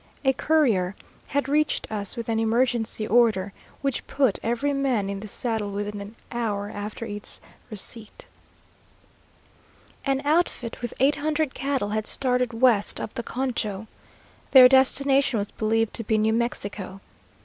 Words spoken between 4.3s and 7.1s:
every man in the saddle within an hour after